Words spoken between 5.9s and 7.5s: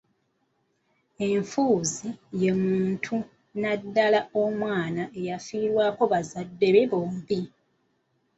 abazadde bombi.